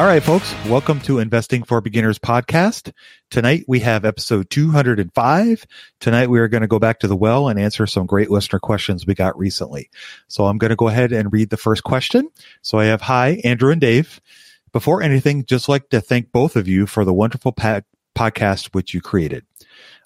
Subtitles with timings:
[0.00, 2.90] All right, folks, welcome to Investing for Beginners podcast.
[3.30, 5.66] Tonight we have episode 205.
[6.00, 8.58] Tonight we are going to go back to the well and answer some great listener
[8.58, 9.90] questions we got recently.
[10.26, 12.30] So I'm going to go ahead and read the first question.
[12.62, 14.22] So I have, hi, Andrew and Dave.
[14.72, 19.02] Before anything, just like to thank both of you for the wonderful podcast which you
[19.02, 19.44] created.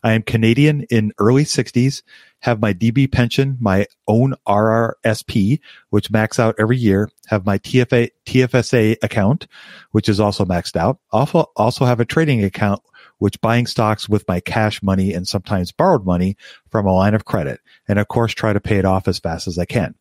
[0.05, 2.03] I am Canadian in early 60s,
[2.41, 8.11] have my DB pension, my own RRSP, which max out every year, have my TFA,
[8.27, 9.47] TFSA account,
[9.93, 10.99] which is also maxed out.
[11.11, 12.83] Also, also have a trading account,
[13.17, 16.37] which buying stocks with my cash money and sometimes borrowed money
[16.71, 17.61] from a line of credit.
[17.89, 19.95] And of course, try to pay it off as fast as I can.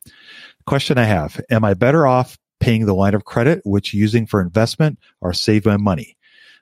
[0.66, 4.41] Question I have, am I better off paying the line of credit, which using for
[4.41, 6.18] investment or save my money?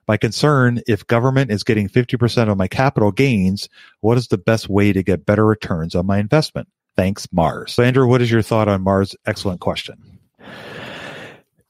[0.07, 3.69] My concern, if government is getting 50% of my capital gains,
[4.01, 6.67] what is the best way to get better returns on my investment?
[6.95, 7.73] Thanks, Mars.
[7.73, 9.15] So Andrew, what is your thought on Mars?
[9.25, 10.19] Excellent question.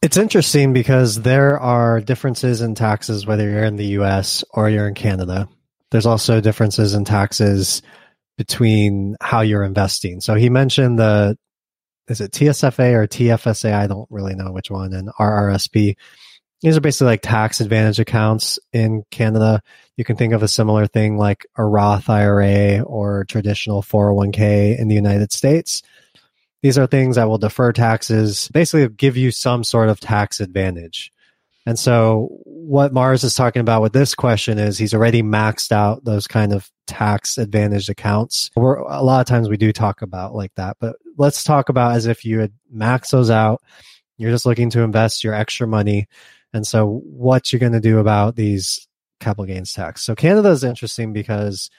[0.01, 4.87] It's interesting because there are differences in taxes whether you're in the US or you're
[4.87, 5.47] in Canada.
[5.91, 7.83] There's also differences in taxes
[8.37, 10.19] between how you're investing.
[10.21, 11.37] So he mentioned the
[12.07, 13.73] is it TSFA or TFSA?
[13.73, 15.95] I don't really know which one, and RRSP.
[16.61, 19.63] These are basically like tax advantage accounts in Canada.
[19.97, 24.87] You can think of a similar thing like a Roth IRA or traditional 401k in
[24.87, 25.81] the United States.
[26.61, 31.11] These are things that will defer taxes, basically give you some sort of tax advantage.
[31.65, 36.03] And so what Mars is talking about with this question is he's already maxed out
[36.03, 38.51] those kind of tax advantaged accounts.
[38.55, 41.95] We're, a lot of times we do talk about like that, but let's talk about
[41.95, 43.61] as if you had maxed those out.
[44.17, 46.07] You're just looking to invest your extra money
[46.53, 48.87] and so what you're going to do about these
[49.19, 50.03] capital gains tax.
[50.03, 51.69] So Canada is interesting because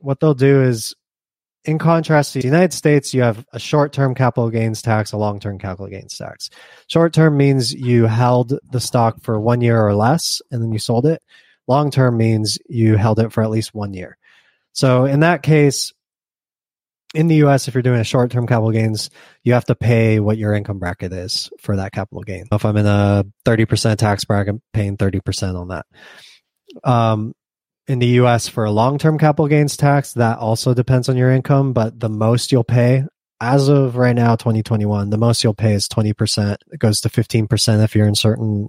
[0.00, 0.94] what they'll do is
[1.64, 5.58] in contrast to the United States, you have a short-term capital gains tax, a long-term
[5.58, 6.50] capital gains tax.
[6.88, 11.06] Short-term means you held the stock for one year or less, and then you sold
[11.06, 11.22] it.
[11.68, 14.18] Long-term means you held it for at least one year.
[14.72, 15.92] So in that case,
[17.14, 19.10] in the US, if you're doing a short term capital gains,
[19.44, 22.46] you have to pay what your income bracket is for that capital gain.
[22.50, 25.86] If I'm in a 30% tax bracket, I'm paying 30% on that.
[26.84, 27.34] Um,
[27.88, 31.30] in the US, for a long term capital gains tax, that also depends on your
[31.30, 33.04] income, but the most you'll pay
[33.42, 36.56] as of right now, 2021, the most you'll pay is 20%.
[36.70, 38.68] It goes to 15% if you're in certain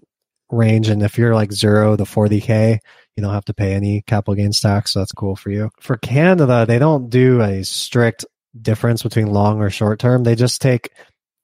[0.50, 0.90] range.
[0.90, 2.80] And if you're like zero to 40K,
[3.16, 4.94] you don't have to pay any capital gains tax.
[4.94, 5.70] So that's cool for you.
[5.80, 8.26] For Canada, they don't do a strict
[8.60, 10.24] difference between long or short term.
[10.24, 10.92] They just take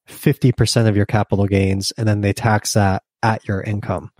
[0.08, 4.12] 50% of your capital gains and then they tax that at your income.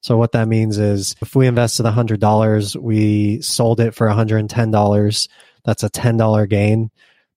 [0.00, 5.28] So what that means is if we invested $100, we sold it for $110,
[5.64, 6.90] that's a $10 gain.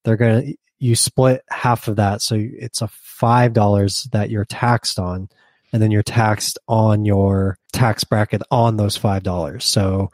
[0.04, 2.22] They're going to, you split half of that.
[2.22, 2.90] So it's a
[3.20, 5.30] $5 that you're taxed on.
[5.74, 9.62] And then you're taxed on your tax bracket on those $5.
[9.62, 10.10] So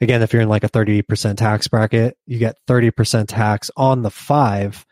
[0.00, 4.10] again, if you're in like a 30% tax bracket, you get 30% tax on the
[4.10, 4.84] five,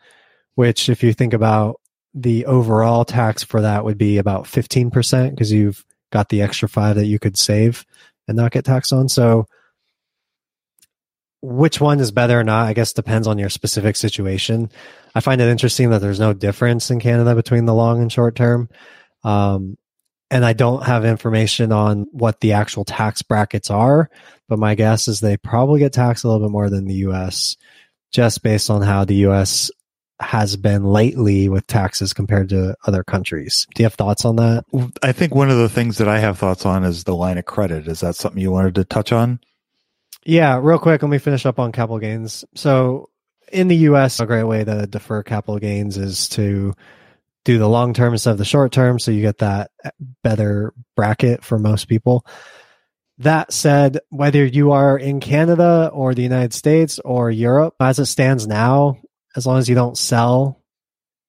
[0.55, 1.81] which if you think about
[2.13, 6.95] the overall tax for that would be about 15% because you've got the extra five
[6.95, 7.85] that you could save
[8.27, 9.09] and not get taxed on.
[9.09, 9.45] So
[11.41, 14.71] which one is better or not, I guess depends on your specific situation.
[15.15, 18.35] I find it interesting that there's no difference in Canada between the long and short
[18.35, 18.69] term.
[19.23, 19.77] Um,
[20.31, 24.09] and I don't have information on what the actual tax brackets are,
[24.47, 27.57] but my guess is they probably get taxed a little bit more than the US
[28.11, 29.69] just based on how the US
[30.21, 33.67] has been lately with taxes compared to other countries.
[33.75, 34.63] Do you have thoughts on that?
[35.03, 37.45] I think one of the things that I have thoughts on is the line of
[37.45, 37.87] credit.
[37.87, 39.39] Is that something you wanted to touch on?
[40.23, 42.45] Yeah, real quick, let me finish up on capital gains.
[42.55, 43.09] So
[43.51, 46.73] in the US, a great way to defer capital gains is to
[47.43, 48.99] do the long term instead of the short term.
[48.99, 49.71] So you get that
[50.23, 52.25] better bracket for most people.
[53.19, 58.07] That said, whether you are in Canada or the United States or Europe, as it
[58.07, 58.97] stands now,
[59.35, 60.61] as long as you don't sell,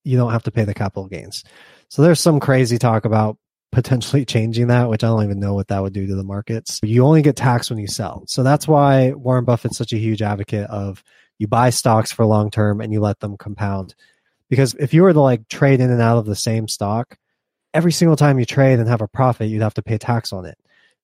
[0.05, 1.45] you don't have to pay the capital gains.
[1.89, 3.37] So there's some crazy talk about
[3.73, 6.79] potentially changing that, which I don't even know what that would do to the markets.
[6.83, 8.25] You only get taxed when you sell.
[8.27, 11.03] So that's why Warren Buffett's such a huge advocate of
[11.39, 13.95] you buy stocks for long term and you let them compound.
[14.53, 17.17] Because if you were to like trade in and out of the same stock,
[17.73, 20.45] every single time you trade and have a profit, you'd have to pay tax on
[20.45, 20.59] it.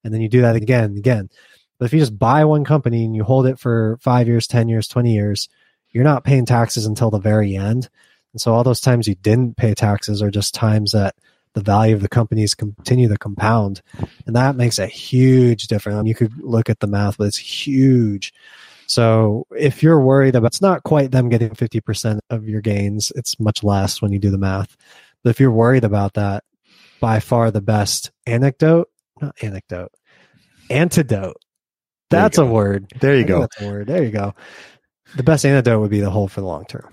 [0.05, 1.31] And then you do that again and again.
[1.79, 4.69] But if you just buy one company and you hold it for five years, 10
[4.69, 5.49] years, 20 years,
[5.93, 7.89] you're not paying taxes until the very end.
[8.35, 11.15] And so all those times you didn't pay taxes are just times that
[11.55, 13.81] the value of the companies continue to compound.
[14.27, 16.07] And that makes a huge difference.
[16.07, 18.35] You could look at the math, but it's huge.
[18.89, 23.39] So if you're worried about it's not quite them getting 50% of your gains, it's
[23.39, 24.77] much less when you do the math.
[25.23, 26.45] But if you're worried about that,
[27.01, 28.89] by far the best anecdote,
[29.21, 29.93] not anecdote,
[30.71, 31.37] antidote.
[32.11, 32.91] That's a word.
[33.01, 33.41] There you go.
[33.41, 33.87] That's a word.
[33.87, 34.35] There you go
[35.17, 36.93] the best antidote would be the hold for the long term.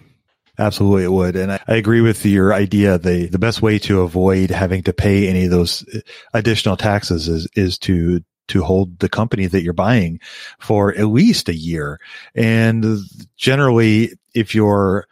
[0.58, 2.98] Absolutely, it would, and I, I, agree with your idea.
[2.98, 5.84] the The best way to avoid having to pay any of those
[6.34, 10.20] additional taxes is is to to hold the company that you're buying
[10.60, 12.00] for at least a year.
[12.34, 13.00] And
[13.38, 15.08] generally, if you're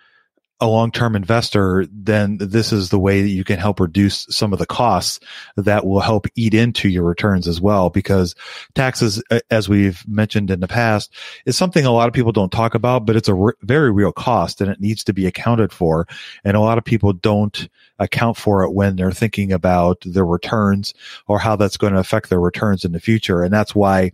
[0.64, 4.60] a long-term investor, then this is the way that you can help reduce some of
[4.60, 5.20] the costs
[5.58, 7.90] that will help eat into your returns as well.
[7.90, 8.34] Because
[8.74, 9.22] taxes,
[9.52, 11.14] as we've mentioned in the past,
[11.46, 14.14] is something a lot of people don't talk about, but it's a re- very real
[14.14, 16.08] cost and it needs to be accounted for.
[16.46, 17.68] And a lot of people don't
[18.00, 20.94] account for it when they're thinking about their returns
[21.28, 23.44] or how that's going to affect their returns in the future.
[23.44, 24.14] And that's why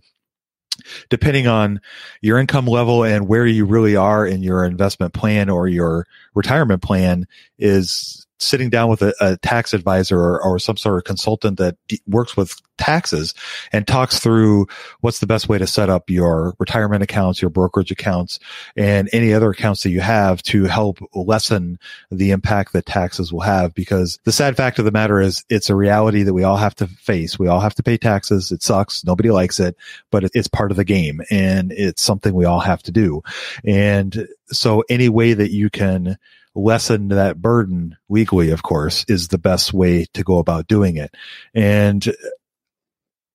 [1.08, 1.80] depending on
[2.20, 6.82] your income level and where you really are in your investment plan or your retirement
[6.82, 7.26] plan
[7.58, 11.76] is sitting down with a, a tax advisor or, or, some sort of consultant that
[11.88, 13.34] d- works with taxes
[13.72, 14.66] and talks through
[15.00, 18.38] what's the best way to set up your retirement accounts, your brokerage accounts,
[18.76, 21.78] and any other accounts that you have to help lessen
[22.10, 23.74] the impact that taxes will have.
[23.74, 26.74] Because the sad fact of the matter is it's a reality that we all have
[26.76, 27.38] to face.
[27.38, 28.50] We all have to pay taxes.
[28.50, 29.04] It sucks.
[29.04, 29.76] Nobody likes it,
[30.10, 33.22] but it's part of the game and it's something we all have to do.
[33.64, 36.18] And so any way that you can
[36.54, 41.14] lessen that burden weekly, of course, is the best way to go about doing it.
[41.54, 42.06] And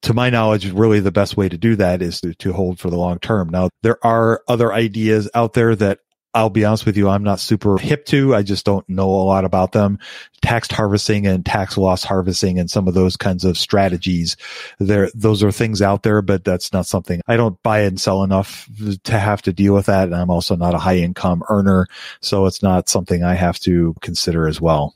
[0.02, 2.90] to my knowledge, really the best way to do that is to, to hold for
[2.90, 3.50] the long term.
[3.50, 6.00] Now, there are other ideas out there that
[6.36, 8.36] I'll be honest with you, I'm not super hip to.
[8.36, 10.00] I just don't know a lot about them.
[10.42, 14.36] Tax harvesting and tax loss harvesting and some of those kinds of strategies.
[14.78, 18.22] There, those are things out there, but that's not something I don't buy and sell
[18.22, 18.70] enough
[19.06, 20.10] to have to deal with that.
[20.10, 21.88] And I'm also not a high income earner.
[22.20, 24.94] So it's not something I have to consider as well.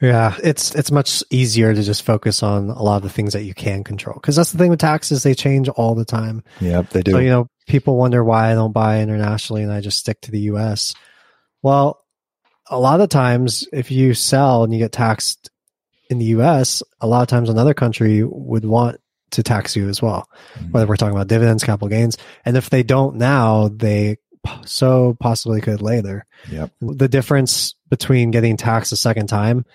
[0.00, 3.42] Yeah, it's it's much easier to just focus on a lot of the things that
[3.42, 6.42] you can control because that's the thing with taxes; they change all the time.
[6.60, 7.12] Yep, they do.
[7.12, 10.30] So you know, people wonder why I don't buy internationally and I just stick to
[10.30, 10.94] the U.S.
[11.62, 12.02] Well,
[12.66, 15.50] a lot of times, if you sell and you get taxed
[16.08, 19.00] in the U.S., a lot of times another country would want
[19.32, 20.72] to tax you as well, mm-hmm.
[20.72, 22.16] whether we're talking about dividends, capital gains,
[22.46, 24.16] and if they don't now, they
[24.64, 26.24] so possibly could later.
[26.50, 26.72] Yep.
[26.80, 29.66] The difference between getting taxed a second time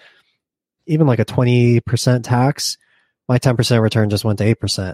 [0.88, 2.78] even like a 20% tax,
[3.28, 4.94] my 10% return just went to 8%.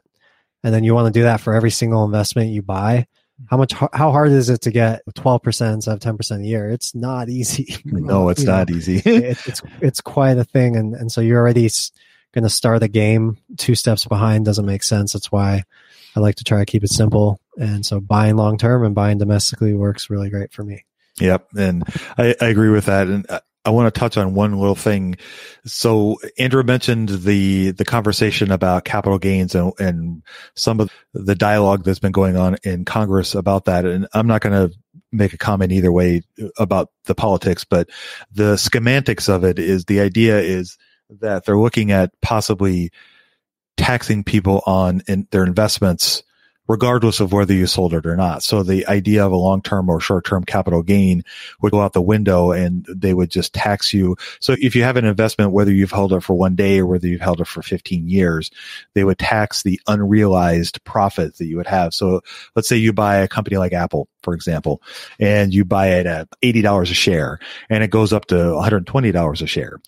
[0.64, 3.08] And then you want to do that for every single investment you buy.
[3.42, 3.46] Mm-hmm.
[3.50, 6.70] How much, how hard is it to get 12% instead of 10% a year?
[6.70, 7.78] It's not easy.
[7.86, 8.98] no, it's not know, easy.
[8.98, 10.76] it, it's, it's quite a thing.
[10.76, 11.70] And, and so you're already
[12.34, 15.14] going to start a game two steps behind doesn't make sense.
[15.14, 15.64] That's why
[16.16, 17.40] I like to try to keep it simple.
[17.58, 20.86] And so buying long term and buying domestically works really great for me.
[21.20, 21.48] Yep.
[21.58, 21.84] And
[22.18, 23.08] I, I agree with that.
[23.08, 25.18] And uh, I want to touch on one little thing.
[25.66, 30.24] So Andrew mentioned the the conversation about capital gains and, and
[30.56, 33.86] some of the dialogue that's been going on in Congress about that.
[33.86, 34.76] And I'm not going to
[35.12, 36.22] make a comment either way
[36.58, 37.90] about the politics, but
[38.32, 40.78] the schematics of it is the idea is
[41.20, 42.92] that they're looking at possibly
[43.78, 46.24] taxing people on in their investments
[46.68, 48.44] regardless of whether you sold it or not.
[48.44, 51.24] So the idea of a long-term or short-term capital gain
[51.62, 54.16] would go out the window and they would just tax you.
[54.40, 57.08] So if you have an investment, whether you've held it for one day or whether
[57.08, 58.52] you've held it for 15 years,
[58.94, 61.94] they would tax the unrealized profit that you would have.
[61.94, 62.22] So
[62.56, 64.82] let's say you buy a company like Apple, for example,
[65.20, 67.40] and you buy it at $80 a share
[67.70, 69.80] and it goes up to $120 a share.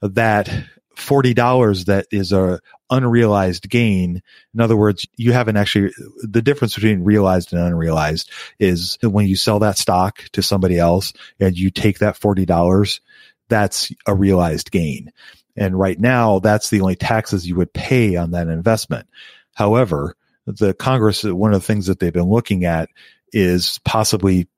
[0.00, 0.48] That
[0.96, 4.22] $40 that is a unrealized gain.
[4.52, 5.92] In other words, you haven't actually,
[6.22, 11.12] the difference between realized and unrealized is when you sell that stock to somebody else
[11.38, 13.00] and you take that $40,
[13.48, 15.12] that's a realized gain.
[15.56, 19.08] And right now, that's the only taxes you would pay on that investment.
[19.54, 20.16] However,
[20.46, 22.88] the Congress, one of the things that they've been looking at
[23.32, 24.48] is possibly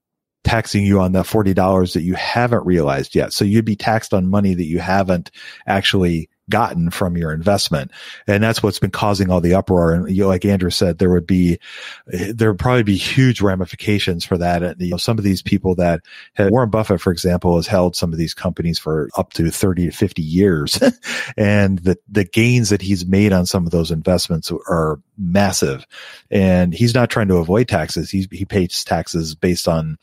[0.45, 3.33] taxing you on the $40 that you haven't realized yet.
[3.33, 5.31] So you'd be taxed on money that you haven't
[5.67, 7.91] actually gotten from your investment.
[8.27, 9.93] And that's what's been causing all the uproar.
[9.93, 11.59] And you know, like Andrew said, there would be,
[12.07, 14.63] there would probably be huge ramifications for that.
[14.63, 16.03] And, you know, some of these people that
[16.35, 19.87] had, Warren Buffett, for example, has held some of these companies for up to 30
[19.87, 20.79] to 50 years.
[21.39, 25.87] and the, the gains that he's made on some of those investments are massive.
[26.31, 28.11] And he's not trying to avoid taxes.
[28.11, 29.97] He, he pays taxes based on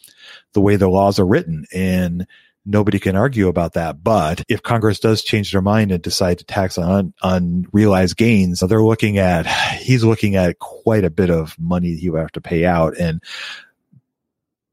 [0.53, 1.65] the way the laws are written.
[1.72, 2.25] And,
[2.71, 4.03] Nobody can argue about that.
[4.03, 8.83] But if Congress does change their mind and decide to tax on unrealized gains, they're
[8.83, 9.47] looking at,
[9.79, 12.95] he's looking at quite a bit of money he would have to pay out.
[12.95, 13.23] And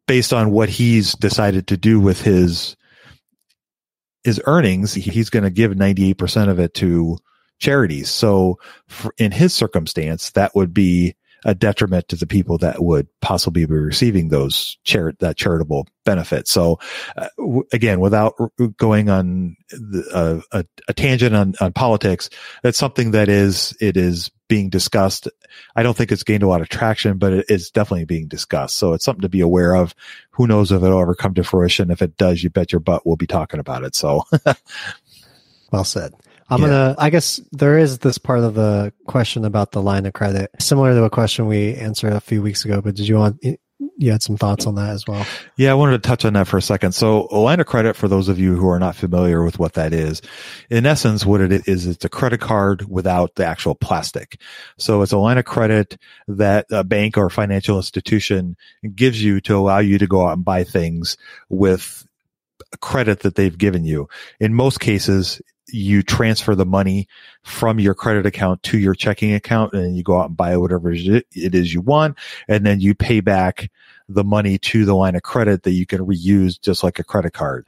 [0.07, 2.77] based on what he's decided to do with his,
[4.25, 7.17] his earnings, he's going to give 98% of it to
[7.59, 8.11] charities.
[8.11, 8.59] So
[9.17, 13.73] in his circumstance, that would be a detriment to the people that would possibly be
[13.73, 14.77] receiving those
[15.21, 16.49] that charitable benefit.
[16.49, 16.81] So,
[17.17, 22.31] uh, w- again, without r- going on the, uh, a, a, tangent on, on politics,
[22.65, 25.29] that's something that is it is being discussed.
[25.77, 28.77] I don't think it's gained a lot of traction, but it is definitely being discussed.
[28.77, 29.95] So it's something to be aware of.
[30.33, 31.93] Who knows if it'll ever come to fruition?
[31.93, 33.95] If it does, you bet your butt we'll be talking about it.
[33.95, 34.25] So,
[35.71, 36.13] well said.
[36.49, 36.67] I'm yeah.
[36.67, 36.95] gonna.
[36.99, 40.93] I guess there is this part of the question about the line of credit, similar
[40.93, 42.81] to a question we answered a few weeks ago.
[42.81, 43.45] But did you want?
[43.99, 45.27] You had some thoughts on that as well.
[45.57, 46.93] Yeah, I wanted to touch on that for a second.
[46.93, 49.75] So, a line of credit, for those of you who are not familiar with what
[49.75, 50.23] that is,
[50.71, 54.41] in essence, what it is, it's a credit card without the actual plastic.
[54.79, 55.99] So, it's a line of credit
[56.29, 58.57] that a bank or financial institution
[58.95, 61.17] gives you to allow you to go out and buy things
[61.49, 62.07] with
[62.81, 64.09] credit that they've given you.
[64.41, 67.09] In most cases, you transfer the money
[67.43, 70.93] from your credit account to your checking account and you go out and buy whatever
[70.93, 72.17] it is you want.
[72.49, 73.71] And then you pay back
[74.09, 77.33] the money to the line of credit that you can reuse just like a credit
[77.33, 77.67] card.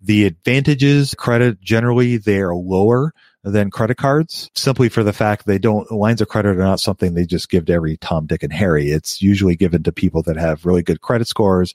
[0.00, 5.58] The advantages credit generally they are lower than credit cards simply for the fact they
[5.58, 8.52] don't lines of credit are not something they just give to every Tom, Dick and
[8.52, 8.90] Harry.
[8.90, 11.72] It's usually given to people that have really good credit scores,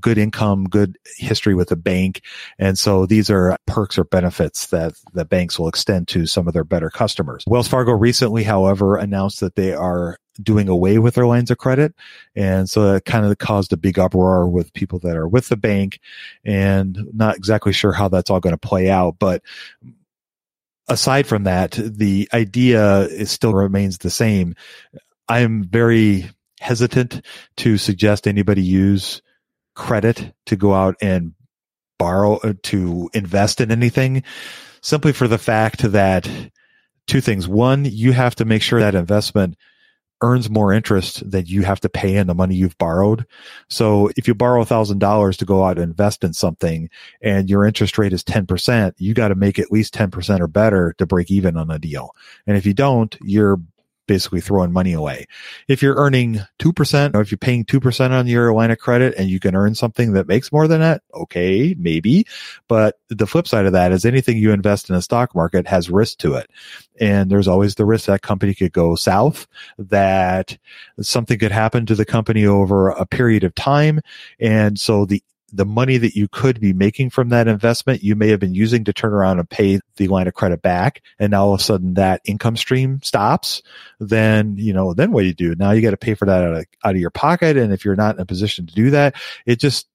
[0.00, 2.22] good income, good history with the bank.
[2.58, 6.54] And so these are perks or benefits that the banks will extend to some of
[6.54, 7.44] their better customers.
[7.46, 11.94] Wells Fargo recently, however, announced that they are doing away with their lines of credit.
[12.34, 15.56] And so that kind of caused a big uproar with people that are with the
[15.56, 16.00] bank
[16.44, 19.16] and not exactly sure how that's all going to play out.
[19.18, 19.42] But
[20.90, 24.54] aside from that, the idea is still remains the same.
[25.28, 26.28] I'm very
[26.60, 27.24] hesitant
[27.58, 29.22] to suggest anybody use
[29.74, 31.32] credit to go out and
[31.98, 34.22] borrow uh, to invest in anything
[34.82, 36.28] simply for the fact that
[37.06, 37.46] two things.
[37.46, 39.56] One, you have to make sure that investment
[40.22, 43.26] earns more interest than you have to pay in the money you've borrowed.
[43.68, 46.90] So if you borrow thousand dollars to go out and invest in something
[47.22, 50.94] and your interest rate is 10%, you got to make at least 10% or better
[50.98, 52.14] to break even on a deal.
[52.46, 53.60] And if you don't, you're
[54.10, 55.24] basically throwing money away.
[55.68, 59.30] If you're earning 2% or if you're paying 2% on your line of credit and
[59.30, 62.26] you can earn something that makes more than that, okay, maybe.
[62.66, 65.90] But the flip side of that is anything you invest in a stock market has
[65.90, 66.50] risk to it.
[66.98, 69.46] And there's always the risk that company could go south,
[69.78, 70.58] that
[71.00, 74.00] something could happen to the company over a period of time.
[74.40, 75.22] And so the
[75.52, 78.84] the money that you could be making from that investment, you may have been using
[78.84, 81.02] to turn around and pay the line of credit back.
[81.18, 83.62] And now all of a sudden that income stream stops.
[83.98, 85.54] Then, you know, then what do you do?
[85.54, 87.56] Now you got to pay for that out of, out of your pocket.
[87.56, 89.16] And if you're not in a position to do that,
[89.46, 89.88] it just,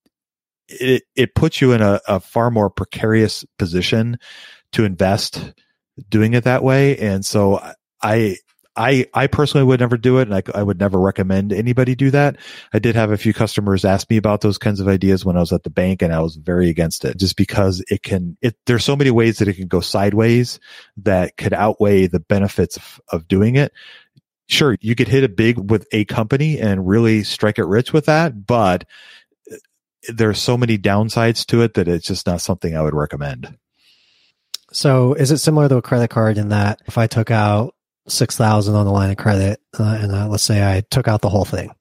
[0.67, 4.19] it, it puts you in a, a far more precarious position
[4.71, 5.53] to invest
[6.09, 6.97] doing it that way.
[6.97, 7.61] And so
[8.01, 8.37] I,
[8.77, 12.11] I, I personally would never do it and I, I would never recommend anybody do
[12.11, 12.37] that.
[12.73, 15.39] I did have a few customers ask me about those kinds of ideas when I
[15.39, 18.57] was at the bank and I was very against it just because it can, it,
[18.65, 20.59] there's so many ways that it can go sideways
[20.97, 23.71] that could outweigh the benefits of, of doing it.
[24.47, 28.05] Sure, you could hit it big with a company and really strike it rich with
[28.05, 28.83] that, but
[29.51, 29.55] uh,
[30.13, 33.57] there's so many downsides to it that it's just not something I would recommend.
[34.71, 37.73] So is it similar to a credit card in that if I took out
[38.07, 41.21] six thousand on the line of credit, uh, and uh, let's say I took out
[41.21, 41.71] the whole thing,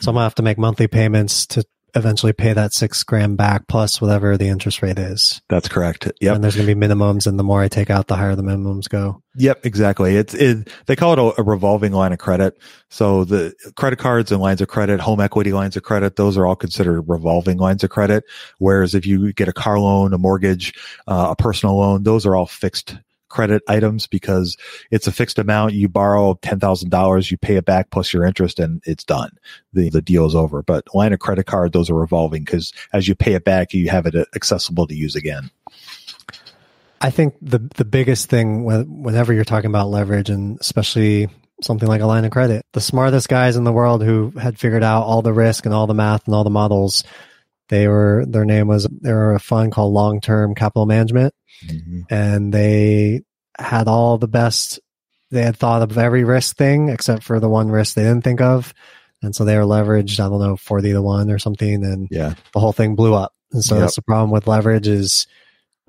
[0.00, 1.64] so I'm gonna have to make monthly payments to
[1.94, 5.42] eventually pay that six grand back plus whatever the interest rate is.
[5.48, 6.10] That's correct.
[6.20, 6.34] Yep.
[6.34, 8.42] And there's going to be minimums, and the more I take out, the higher the
[8.42, 9.22] minimums go.
[9.36, 10.16] Yep, exactly.
[10.16, 12.58] It's it, they call it a, a, revolving line of credit.
[12.88, 16.46] So the credit cards and lines of credit, home equity lines of credit, those are
[16.46, 18.24] all considered revolving lines of credit.
[18.58, 20.74] Whereas if you get a car loan, a mortgage,
[21.06, 22.96] uh, a personal loan, those are all fixed
[23.32, 24.56] credit items because
[24.90, 25.72] it's a fixed amount.
[25.72, 29.30] You borrow $10,000, you pay it back plus your interest and it's done.
[29.72, 30.62] The, the deal is over.
[30.62, 33.88] But line of credit card, those are revolving because as you pay it back, you
[33.90, 35.50] have it uh, accessible to use again.
[37.00, 41.28] I think the the biggest thing whenever you're talking about leverage and especially
[41.60, 44.84] something like a line of credit, the smartest guys in the world who had figured
[44.84, 47.02] out all the risk and all the math and all the models,
[47.68, 52.02] they were their name was they were a fund called Long Term Capital Management, mm-hmm.
[52.10, 53.22] and they
[53.58, 54.80] had all the best.
[55.30, 58.40] They had thought of every risk thing except for the one risk they didn't think
[58.40, 58.74] of,
[59.22, 60.20] and so they were leveraged.
[60.20, 63.32] I don't know forty to one or something, and yeah, the whole thing blew up.
[63.52, 63.82] And so yep.
[63.82, 65.26] that's the problem with leverage is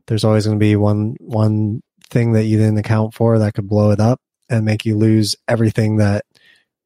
[0.07, 3.67] there's always going to be one one thing that you didn't account for that could
[3.67, 6.25] blow it up and make you lose everything that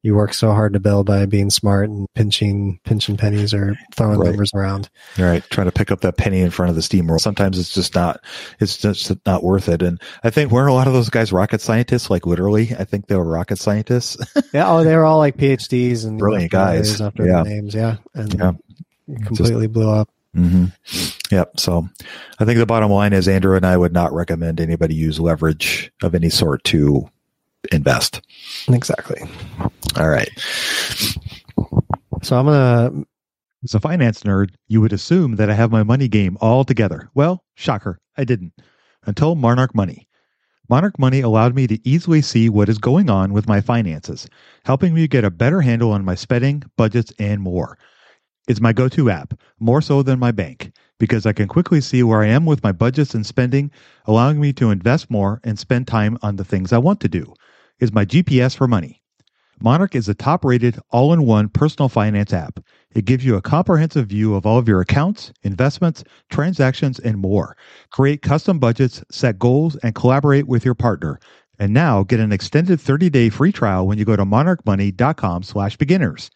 [0.02, 4.18] you work so hard to build by being smart and pinching pinching pennies or throwing
[4.18, 4.28] right.
[4.28, 4.88] numbers around.
[5.18, 7.18] Right, trying to pick up that penny in front of the steamroller.
[7.18, 8.20] Sometimes it's just not
[8.60, 9.82] it's just not worth it.
[9.82, 12.10] And I think weren't a lot of those guys rocket scientists?
[12.10, 14.16] Like literally, I think they were rocket scientists.
[14.52, 17.42] yeah, oh, they were all like PhDs and brilliant guys after yeah.
[17.42, 17.74] names.
[17.74, 18.52] Yeah, and yeah.
[19.24, 20.08] completely just, blew up.
[20.36, 21.34] Mm-hmm.
[21.34, 21.58] Yep.
[21.58, 21.88] So
[22.38, 25.90] I think the bottom line is Andrew and I would not recommend anybody use leverage
[26.02, 27.08] of any sort to
[27.72, 28.20] invest.
[28.68, 29.20] Exactly.
[29.96, 30.30] All right.
[32.22, 33.06] So I'm going to.
[33.64, 37.10] As a finance nerd, you would assume that I have my money game all together.
[37.14, 38.52] Well, shocker, I didn't.
[39.04, 40.06] Until Monarch Money.
[40.68, 44.28] Monarch Money allowed me to easily see what is going on with my finances,
[44.64, 47.76] helping me get a better handle on my spending, budgets, and more.
[48.46, 52.04] It's my go to app, more so than my bank, because I can quickly see
[52.04, 53.72] where I am with my budgets and spending,
[54.04, 57.34] allowing me to invest more and spend time on the things I want to do.
[57.80, 59.02] It's my GPS for money.
[59.60, 62.60] Monarch is a top rated, all in one personal finance app.
[62.94, 67.56] It gives you a comprehensive view of all of your accounts, investments, transactions, and more.
[67.90, 71.20] Create custom budgets, set goals, and collaborate with your partner.
[71.58, 75.76] And now get an extended 30 day free trial when you go to monarchmoney.com slash
[75.76, 76.30] beginners.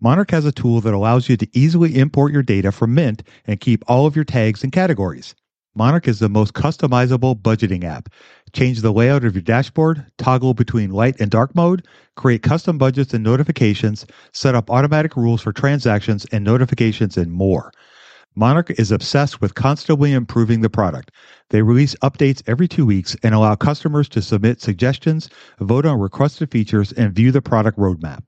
[0.00, 3.60] Monarch has a tool that allows you to easily import your data from Mint and
[3.60, 5.34] keep all of your tags and categories.
[5.74, 8.10] Monarch is the most customizable budgeting app.
[8.52, 11.86] Change the layout of your dashboard, toggle between light and dark mode,
[12.16, 17.72] create custom budgets and notifications, set up automatic rules for transactions and notifications, and more.
[18.34, 21.10] Monarch is obsessed with constantly improving the product.
[21.50, 26.50] They release updates every two weeks and allow customers to submit suggestions, vote on requested
[26.50, 28.22] features, and view the product roadmap.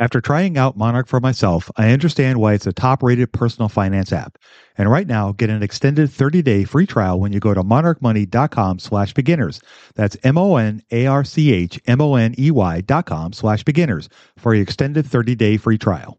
[0.00, 4.12] After trying out Monarch for myself, I understand why it's a top rated personal finance
[4.12, 4.38] app.
[4.76, 8.80] And right now, get an extended 30 day free trial when you go to monarchmoney.com
[8.80, 9.60] slash beginners.
[9.94, 13.32] That's M O N A R C H M O N E Y dot com
[13.32, 16.18] slash beginners for your extended 30 day free trial.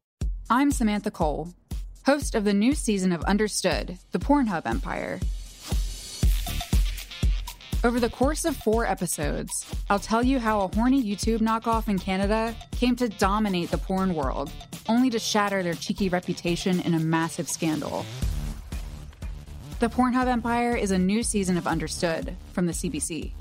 [0.49, 1.49] I'm Samantha Cole,
[2.05, 5.19] host of the new season of Understood, the Pornhub Empire.
[7.85, 9.51] Over the course of four episodes,
[9.91, 14.15] I'll tell you how a horny YouTube knockoff in Canada came to dominate the porn
[14.15, 14.51] world,
[14.89, 18.03] only to shatter their cheeky reputation in a massive scandal.
[19.79, 23.33] The Pornhub Empire is a new season of Understood from the CBC.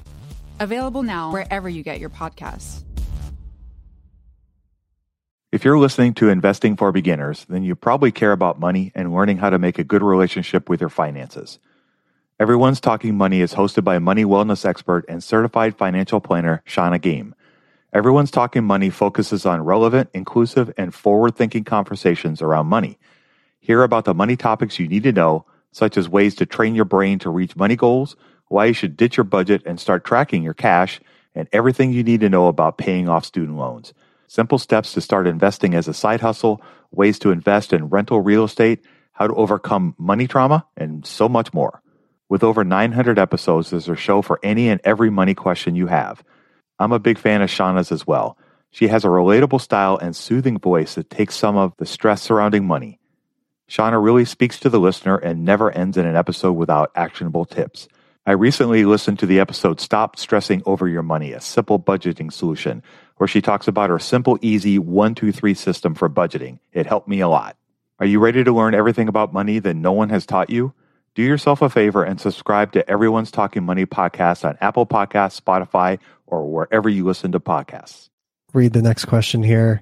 [0.61, 2.83] Available now wherever you get your podcasts.
[5.52, 9.38] If you're listening to Investing for Beginners, then you probably care about money and learning
[9.38, 11.59] how to make a good relationship with your finances.
[12.40, 17.33] Everyone's Talking Money is hosted by money wellness expert and certified financial planner Shannah Game.
[17.92, 22.99] Everyone's Talking Money focuses on relevant, inclusive, and forward thinking conversations around money.
[23.61, 26.85] Hear about the money topics you need to know, such as ways to train your
[26.85, 28.16] brain to reach money goals,
[28.49, 31.01] why you should ditch your budget and start tracking your cash,
[31.37, 33.94] and everything you need to know about paying off student loans.
[34.27, 38.42] Simple steps to start investing as a side hustle, ways to invest in rental real
[38.42, 41.81] estate, how to overcome money trauma, and so much more.
[42.28, 46.24] With over 900 episodes, there's a show for any and every money question you have.
[46.78, 48.38] I'm a big fan of Shannah's as well.
[48.70, 52.66] She has a relatable style and soothing voice that takes some of the stress surrounding
[52.66, 52.98] money.
[53.68, 57.88] Shauna really speaks to the listener and never ends in an episode without actionable tips.
[58.26, 62.82] I recently listened to the episode Stop Stressing Over Your Money, a simple budgeting solution,
[63.18, 66.58] where she talks about her simple, easy one, two, three system for budgeting.
[66.72, 67.56] It helped me a lot.
[68.00, 70.74] Are you ready to learn everything about money that no one has taught you?
[71.14, 76.00] Do yourself a favor and subscribe to Everyone's Talking Money podcast on Apple Podcasts, Spotify,
[76.27, 78.09] or wherever you listen to podcasts.
[78.53, 79.81] Read the next question here.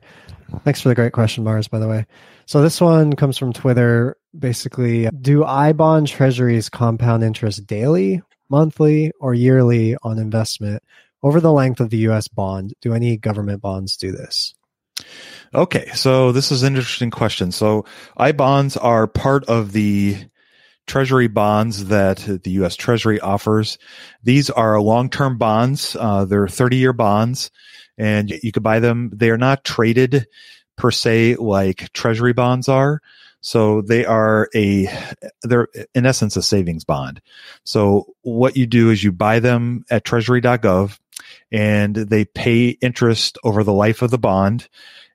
[0.64, 2.05] Thanks for the great question, Mars, by the way.
[2.45, 4.18] So this one comes from Twitter.
[4.38, 10.83] Basically, do I bond treasuries compound interest daily, monthly, or yearly on investment
[11.23, 12.75] over the length of the US bond?
[12.83, 14.55] Do any government bonds do this?
[15.55, 17.53] Okay, so this is an interesting question.
[17.53, 17.87] So
[18.18, 20.18] I bonds are part of the
[20.87, 22.77] treasury bonds that the U.S.
[22.77, 23.79] Treasury offers.
[24.23, 25.97] These are long-term bonds.
[25.99, 27.51] Uh, they're 30-year bonds,
[27.97, 29.11] and you could buy them.
[29.12, 30.27] They are not traded
[30.77, 33.01] per se like treasury bonds are.
[33.42, 34.88] So they are a,
[35.42, 37.21] they're in essence a savings bond.
[37.64, 40.99] So what you do is you buy them at treasury.gov
[41.51, 44.68] and they pay interest over the life of the bond.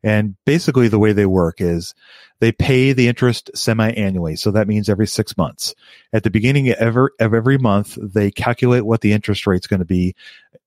[0.04, 1.94] And basically the way they work is
[2.40, 4.36] they pay the interest semi-annually.
[4.36, 5.74] So that means every six months.
[6.14, 9.68] At the beginning of every, of every month, they calculate what the interest rate is
[9.68, 10.16] going to be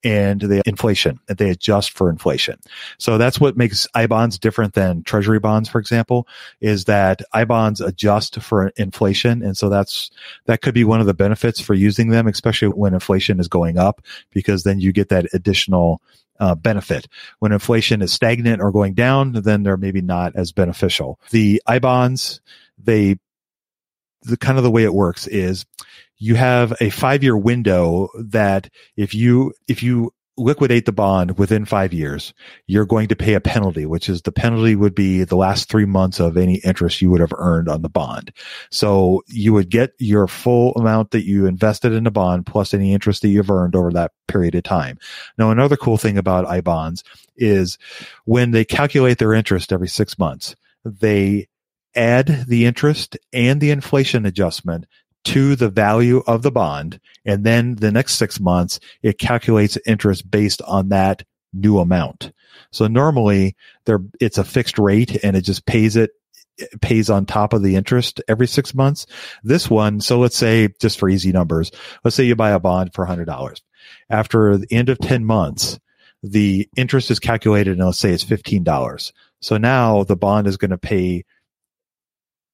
[0.03, 2.59] and the inflation and they adjust for inflation.
[2.99, 6.27] So that's what makes I bonds different than treasury bonds, for example,
[6.61, 9.43] is that I bonds adjust for inflation.
[9.43, 10.11] And so that's,
[10.47, 13.79] that could be one of the benefits for using them, especially when inflation is going
[13.79, 16.01] up, because then you get that additional
[16.41, 17.07] uh, benefit.
[17.39, 21.21] When inflation is stagnant or going down, then they're maybe not as beneficial.
[21.31, 22.41] The I bonds,
[22.79, 23.19] they,
[24.23, 25.65] the kind of the way it works is
[26.19, 31.65] you have a five year window that if you, if you liquidate the bond within
[31.65, 32.33] five years,
[32.67, 35.85] you're going to pay a penalty, which is the penalty would be the last three
[35.85, 38.33] months of any interest you would have earned on the bond.
[38.71, 42.93] So you would get your full amount that you invested in the bond plus any
[42.93, 44.99] interest that you've earned over that period of time.
[45.39, 47.05] Now, another cool thing about I bonds
[47.37, 47.79] is
[48.25, 51.49] when they calculate their interest every six months, they
[51.95, 54.87] add the interest and the inflation adjustment
[55.25, 57.01] to the value of the bond.
[57.25, 62.33] And then the next six months, it calculates interest based on that new amount.
[62.71, 66.11] So normally there, it's a fixed rate and it just pays it,
[66.59, 69.07] it pays on top of the interest every six months.
[69.43, 71.71] This one, so let's say just for easy numbers,
[72.05, 73.63] let's say you buy a bond for hundred dollars.
[74.09, 75.79] After the end of 10 months,
[76.23, 79.13] the interest is calculated and let's say it's $15.
[79.41, 81.25] So now the bond is going to pay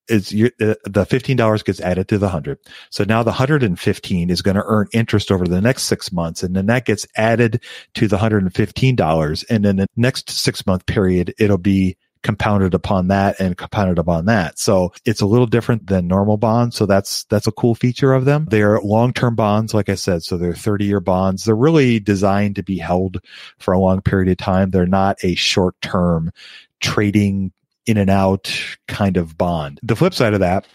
[0.09, 2.59] is you, uh, the $15 gets added to the 100.
[2.91, 6.43] So now the 115 is going to earn interest over the next six months.
[6.43, 7.63] And then that gets added
[7.95, 9.45] to the $115.
[9.51, 14.25] And then the next six month period, it'll be compounded upon that and compounded upon
[14.25, 14.59] that.
[14.59, 16.75] So it's a little different than normal bonds.
[16.75, 18.47] So that's, that's a cool feature of them.
[18.51, 20.25] They're long-term bonds, like I said.
[20.25, 21.45] So they're 30 year bonds.
[21.45, 23.19] They're really designed to be held
[23.59, 24.71] for a long period of time.
[24.71, 26.33] They're not a short term
[26.81, 27.53] trading
[27.87, 28.53] in and out
[28.89, 29.81] kind of bond.
[29.83, 30.67] The flip side of that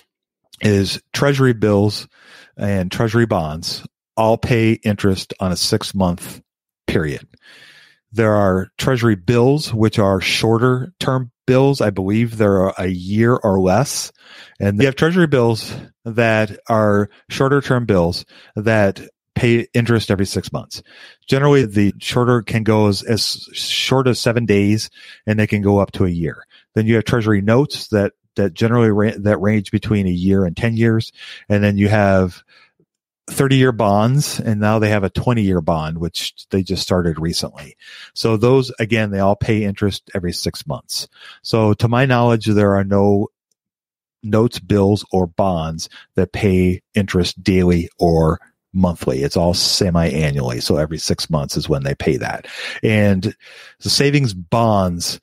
[0.62, 2.08] is treasury bills
[2.58, 3.86] and treasury bonds
[4.18, 6.42] all pay interest on a six month
[6.88, 7.28] period.
[8.12, 11.82] There are treasury bills, which are shorter term bills.
[11.82, 14.12] I believe they're a year or less.
[14.60, 19.02] And you have treasury bills that are shorter term bills that
[19.34, 20.84] pay interest every six months.
[21.26, 24.90] Generally, the shorter can go as, as short as seven days
[25.26, 26.46] and they can go up to a year.
[26.74, 30.56] Then you have treasury notes that, that generally ra- that range between a year and
[30.56, 31.12] 10 years.
[31.50, 32.44] And then you have
[33.30, 37.20] 30 year bonds and now they have a 20 year bond, which they just started
[37.20, 37.76] recently.
[38.14, 41.08] So those, again, they all pay interest every six months.
[41.42, 43.28] So to my knowledge, there are no
[44.24, 48.40] notes, bills, or bonds that pay interest daily or
[48.74, 49.24] monthly.
[49.24, 50.62] It's all semi-annually.
[50.62, 52.48] So every six months is when they pay that.
[52.84, 53.36] And
[53.80, 55.20] the savings bonds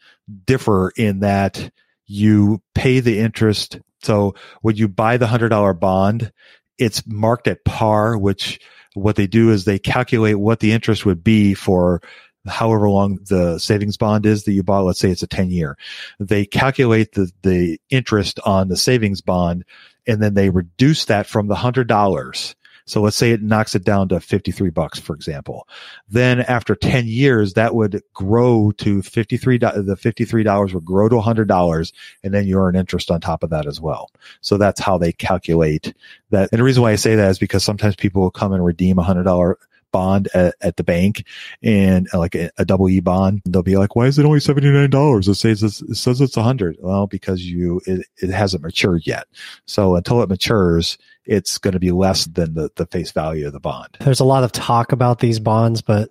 [0.46, 1.70] differ in that
[2.06, 3.78] you pay the interest.
[4.02, 6.32] So when you buy the hundred dollar bond,
[6.78, 8.60] it's marked at par, which
[8.94, 12.00] what they do is they calculate what the interest would be for
[12.46, 14.84] however long the savings bond is that you bought.
[14.84, 15.76] Let's say it's a 10 year.
[16.18, 19.64] They calculate the, the interest on the savings bond
[20.06, 22.56] and then they reduce that from the hundred dollars
[22.88, 25.68] so let's say it knocks it down to 53 bucks, for example.
[26.08, 31.92] Then after 10 years, that would grow to 53, the $53 would grow to $100
[32.24, 34.10] and then you earn interest on top of that as well.
[34.40, 35.92] So that's how they calculate
[36.30, 36.48] that.
[36.50, 38.98] And the reason why I say that is because sometimes people will come and redeem
[38.98, 39.54] a $100
[39.92, 41.24] bond at, at, the bank
[41.62, 44.38] and uh, like a, a, double E bond, they'll be like, why is it only
[44.38, 45.28] $79?
[45.28, 46.76] It says it's, it says it's a hundred.
[46.80, 49.26] Well, because you, it, it hasn't matured yet.
[49.66, 53.52] So until it matures, it's going to be less than the, the face value of
[53.52, 53.96] the bond.
[54.00, 56.10] There's a lot of talk about these bonds, but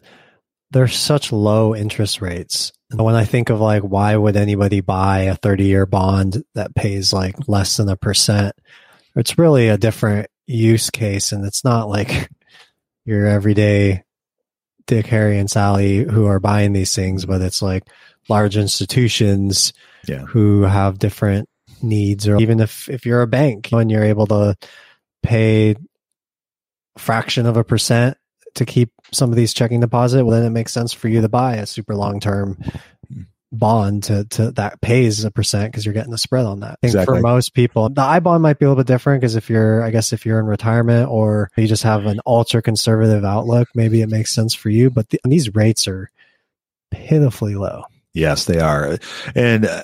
[0.72, 2.72] they're such low interest rates.
[2.94, 7.12] When I think of like, why would anybody buy a 30 year bond that pays
[7.12, 8.56] like less than a percent?
[9.16, 11.32] It's really a different use case.
[11.32, 12.30] And it's not like
[13.08, 14.04] your everyday
[14.86, 17.84] Dick, Harry, and Sally who are buying these things, but it's like
[18.30, 19.74] large institutions
[20.08, 20.20] yeah.
[20.20, 21.50] who have different
[21.82, 24.56] needs, or even if, if you're a bank and you're able to
[25.24, 28.18] pay a fraction of a percent
[28.56, 31.30] to keep some of these checking deposit, well, then it makes sense for you to
[31.30, 32.58] buy a super long term
[33.52, 36.72] bond to, to that pays a percent because you're getting the spread on that.
[36.72, 37.18] I think exactly.
[37.18, 39.84] for most people, the I bond might be a little bit different because if you're,
[39.84, 44.02] I guess if you're in retirement or you just have an ultra conservative outlook, maybe
[44.02, 44.90] it makes sense for you.
[44.90, 46.12] But the, these rates are
[46.92, 47.84] pitifully low.
[48.14, 48.98] Yes, they are.
[49.36, 49.84] And uh,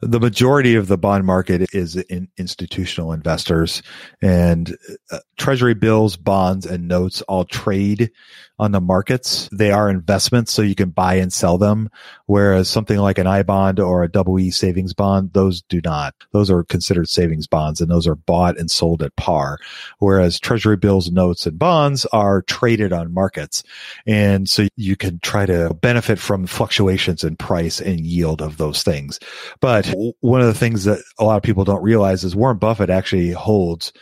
[0.00, 3.82] the majority of the bond market is in institutional investors
[4.20, 4.76] and
[5.10, 8.10] uh, treasury bills, bonds and notes all trade
[8.58, 9.48] on the markets.
[9.50, 11.90] They are investments, so you can buy and sell them.
[12.26, 16.14] Whereas something like an I bond or a double E savings bond, those do not.
[16.32, 19.58] Those are considered savings bonds and those are bought and sold at par.
[19.98, 23.64] Whereas treasury bills, notes and bonds are traded on markets.
[24.06, 28.84] And so you can try to benefit from fluctuations in price and yield of those
[28.84, 29.18] things.
[29.62, 32.90] But one of the things that a lot of people don't realize is Warren Buffett
[32.90, 33.92] actually holds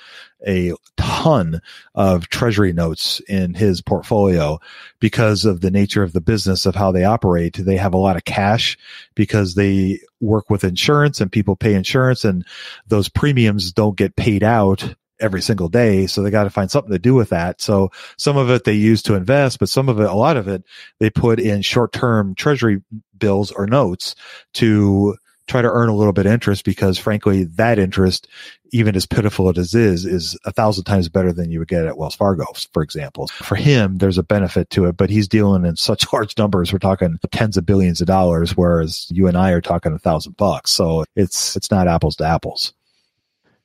[0.46, 1.60] a ton
[1.94, 4.58] of treasury notes in his portfolio
[5.00, 7.58] because of the nature of the business of how they operate.
[7.58, 8.78] They have a lot of cash
[9.14, 12.46] because they work with insurance and people pay insurance and
[12.88, 16.06] those premiums don't get paid out every single day.
[16.06, 17.60] So they got to find something to do with that.
[17.60, 20.48] So some of it they use to invest, but some of it, a lot of
[20.48, 20.64] it,
[21.00, 22.80] they put in short term treasury
[23.18, 24.14] bills or notes
[24.54, 25.18] to
[25.50, 28.28] try to earn a little bit of interest because frankly, that interest,
[28.72, 31.86] even as pitiful as it is, is a thousand times better than you would get
[31.86, 33.26] at Wells Fargo, for example.
[33.26, 36.72] For him, there's a benefit to it, but he's dealing in such large numbers.
[36.72, 40.36] We're talking tens of billions of dollars, whereas you and I are talking a thousand
[40.36, 40.70] bucks.
[40.70, 42.72] So it's, it's not apples to apples.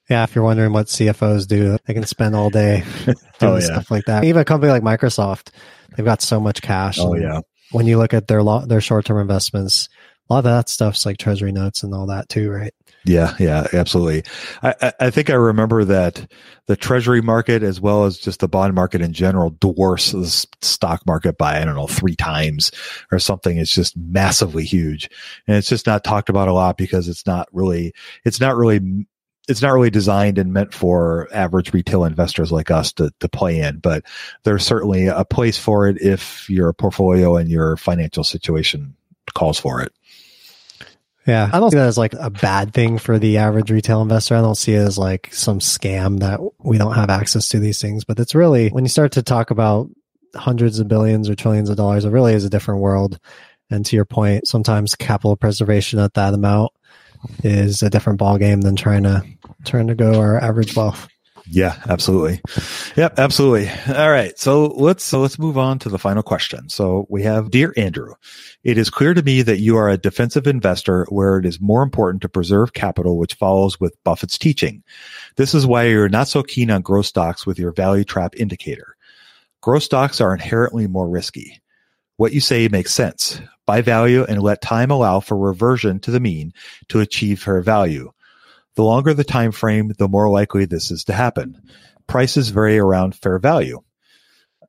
[0.10, 3.60] Yeah, if you're wondering what CFOs do, they can spend all day doing oh, yeah.
[3.60, 4.24] stuff like that.
[4.24, 5.50] Even a company like Microsoft,
[5.96, 6.98] they've got so much cash.
[7.00, 7.42] Oh yeah.
[7.72, 9.90] When you look at their lo- their short term investments,
[10.30, 12.74] a lot of that stuff's like treasury notes and all that too, right?
[13.06, 14.24] Yeah, yeah, absolutely.
[14.64, 16.32] I, I think I remember that
[16.66, 20.26] the treasury market as well as just the bond market in general dwarfs the
[20.62, 22.72] stock market by, I don't know, three times
[23.12, 23.58] or something.
[23.58, 25.10] It's just massively huge.
[25.48, 29.06] And it's just not talked about a lot because it's not really, it's not really
[29.48, 33.60] it's not really designed and meant for average retail investors like us to, to play
[33.60, 34.04] in, but
[34.44, 38.96] there's certainly a place for it if your portfolio and your financial situation
[39.36, 39.94] calls for it.
[41.26, 41.50] Yeah.
[41.52, 44.36] I don't see that as like a bad thing for the average retail investor.
[44.36, 47.82] I don't see it as like some scam that we don't have access to these
[47.82, 49.90] things, but it's really when you start to talk about
[50.36, 53.20] hundreds of billions or trillions of dollars, it really is a different world.
[53.72, 56.72] And to your point, sometimes capital preservation at that amount
[57.44, 59.24] is a different ballgame than trying to
[59.64, 61.08] trying to go our average wealth.
[61.48, 62.42] Yeah, absolutely.
[62.96, 63.70] Yep, absolutely.
[63.96, 64.38] All right.
[64.40, 66.70] So let's so let's move on to the final question.
[66.70, 68.14] So we have Dear Andrew,
[68.64, 71.84] it is clear to me that you are a defensive investor where it is more
[71.84, 74.84] important to preserve capital, which follows with Buffett's teaching.
[75.36, 78.96] This is why you're not so keen on growth stocks with your value trap indicator.
[79.62, 81.62] Growth stocks are inherently more risky.
[82.18, 83.42] What you say makes sense.
[83.66, 86.54] Buy value and let time allow for reversion to the mean
[86.90, 88.12] to achieve fair value.
[88.76, 91.62] The longer the time frame, the more likely this is to happen.
[92.08, 93.82] Prices vary around fair value.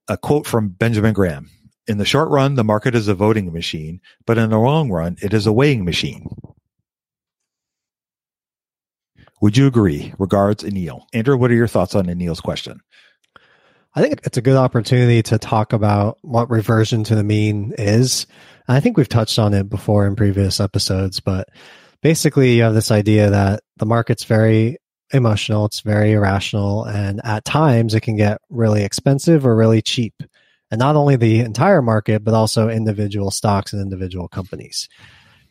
[0.09, 1.51] A quote from Benjamin Graham.
[1.89, 5.17] In the short run, the market is a voting machine, but in the long run,
[5.23, 6.29] it is a weighing machine.
[9.41, 10.15] Would you agree?
[10.19, 11.03] Regards, Anil.
[11.13, 12.81] Andrew, what are your thoughts on Anil's question?
[13.95, 18.27] I think it's a good opportunity to talk about what reversion to the mean is.
[18.69, 21.49] I think we've touched on it before in previous episodes, but
[22.03, 24.79] basically you have this idea that the market's very
[25.13, 30.15] emotional, it's very irrational, and at times it can get really expensive or really cheap.
[30.71, 34.89] and not only the entire market, but also individual stocks and individual companies.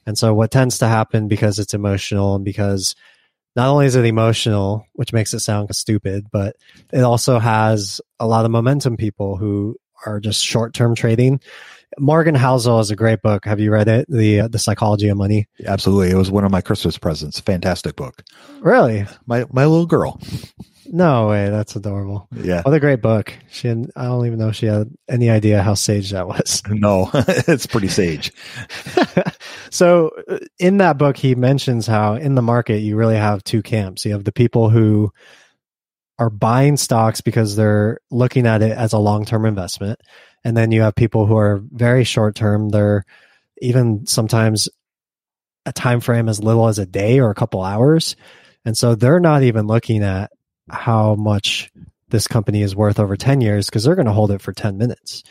[0.06, 2.96] And so what tends to happen because it's emotional and because
[3.56, 6.58] not only is it emotional, which makes it sound stupid, but
[6.92, 11.40] it also has a lot of momentum people who are just short term trading.
[11.98, 13.46] Morgan Housel is a great book.
[13.46, 14.06] Have you read it?
[14.10, 15.48] The uh, The Psychology of Money.
[15.66, 17.40] Absolutely, it was one of my Christmas presents.
[17.40, 18.24] Fantastic book.
[18.60, 20.20] Really, my my little girl.
[20.88, 22.28] No way, that's adorable.
[22.32, 23.34] Yeah, what a great book.
[23.50, 26.62] She I don't even know if she had any idea how sage that was.
[26.70, 28.34] No, it's pretty sage.
[29.70, 33.64] so, uh, in that book, he mentions how in the market you really have two
[33.64, 34.04] camps.
[34.06, 35.12] You have the people who
[36.18, 40.00] are buying stocks because they're looking at it as a long term investment.
[40.44, 42.70] And then you have people who are very short term.
[42.70, 43.04] They're
[43.62, 44.70] even sometimes
[45.66, 48.16] a time frame as little as a day or a couple hours.
[48.64, 50.32] And so they're not even looking at
[50.70, 51.72] how much
[52.10, 54.78] this company is worth over 10 years because they're going to hold it for 10
[54.78, 55.24] minutes.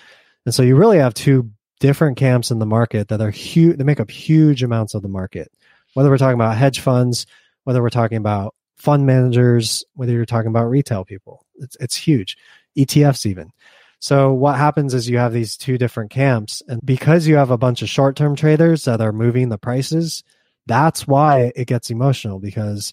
[0.44, 3.84] And so you really have two different camps in the market that are huge, they
[3.84, 5.50] make up huge amounts of the market.
[5.94, 7.26] Whether we're talking about hedge funds,
[7.64, 12.36] whether we're talking about fund managers, whether you're talking about retail people, it's, it's huge.
[12.76, 13.50] ETFs, even.
[13.98, 16.62] So what happens is you have these two different camps.
[16.68, 20.22] And because you have a bunch of short term traders that are moving the prices,
[20.66, 22.92] that's why it gets emotional because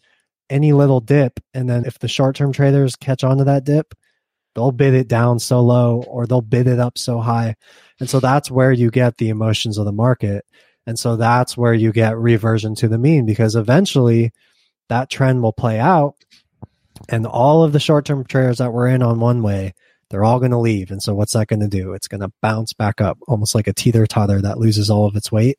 [0.50, 3.94] any little dip, and then if the short term traders catch on to that dip,
[4.56, 7.56] they'll bid it down so low or they'll bid it up so high.
[8.00, 10.46] And so that's where you get the emotions of the market.
[10.88, 14.32] And so that's where you get reversion to the mean because eventually
[14.92, 16.16] that trend will play out
[17.08, 19.74] and all of the short term traders that were in on one way,
[20.10, 20.92] they're all going to leave.
[20.92, 21.94] And so what's that going to do?
[21.94, 25.16] It's going to bounce back up almost like a teeter totter that loses all of
[25.16, 25.58] its weight.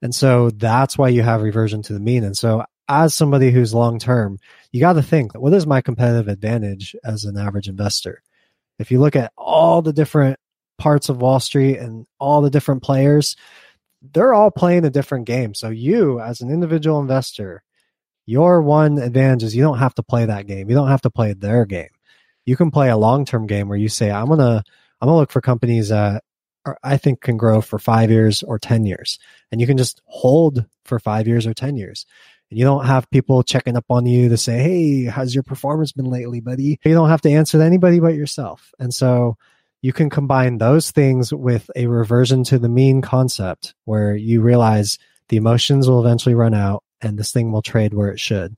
[0.00, 2.24] And so that's why you have reversion to the mean.
[2.24, 4.38] And so as somebody who's long term,
[4.72, 8.22] you got to think, what is my competitive advantage as an average investor?
[8.78, 10.38] If you look at all the different
[10.78, 13.36] parts of Wall Street and all the different players,
[14.14, 15.52] they're all playing a different game.
[15.52, 17.62] So you, as an individual investor,
[18.26, 20.68] your one advantage is you don't have to play that game.
[20.68, 21.88] You don't have to play their game.
[22.44, 24.62] You can play a long term game where you say, I'm gonna
[25.00, 26.24] I'm gonna look for companies that
[26.64, 29.18] are, I think can grow for five years or ten years,
[29.50, 32.04] and you can just hold for five years or ten years.
[32.50, 35.92] And you don't have people checking up on you to say, Hey, how's your performance
[35.92, 36.78] been lately, buddy?
[36.84, 38.72] You don't have to answer to anybody but yourself.
[38.78, 39.36] And so
[39.82, 44.98] you can combine those things with a reversion to the mean concept where you realize
[45.28, 48.56] the emotions will eventually run out and this thing will trade where it should.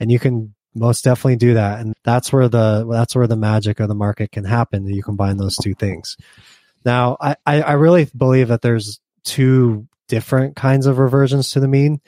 [0.00, 1.80] And you can most definitely do that.
[1.80, 4.86] And that's where the, that's where the magic of the market can happen.
[4.86, 6.16] You combine those two things.
[6.84, 12.00] Now, I, I really believe that there's two different kinds of reversions to the mean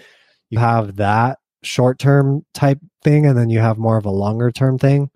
[0.50, 4.50] you have that short term type thing and then you have more of a longer
[4.50, 5.10] term thing.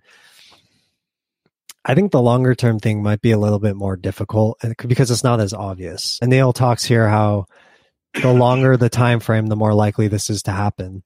[1.85, 5.25] I think the longer term thing might be a little bit more difficult because it's
[5.25, 6.19] not as obvious.
[6.21, 7.47] And Neil talks here how
[8.15, 11.03] the longer the time frame, the more likely this is to happen.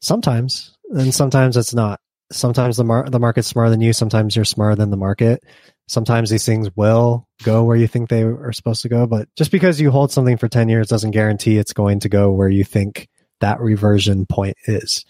[0.00, 2.00] Sometimes, and sometimes it's not.
[2.30, 3.92] Sometimes the mar- the market's smarter than you.
[3.92, 5.44] Sometimes you're smarter than the market.
[5.86, 9.06] Sometimes these things will go where you think they are supposed to go.
[9.06, 12.32] But just because you hold something for ten years doesn't guarantee it's going to go
[12.32, 13.08] where you think
[13.40, 15.04] that reversion point is.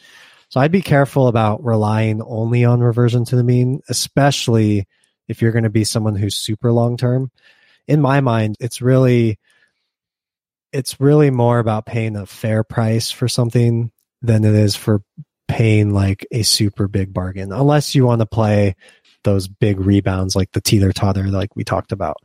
[0.48, 4.86] So I'd be careful about relying only on reversion to the mean, especially
[5.28, 7.30] if you're going to be someone who's super long term.
[7.86, 9.38] In my mind, it's really
[10.72, 13.90] it's really more about paying a fair price for something
[14.22, 15.02] than it is for
[15.48, 18.74] paying like a super big bargain unless you want to play
[19.24, 22.16] those big rebounds like the teeter totter like we talked about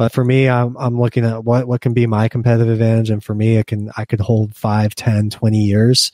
[0.00, 3.10] but for me, I'm, I'm looking at what, what can be my competitive advantage.
[3.10, 6.12] And for me, it can, I could hold 5, 10, 20 years.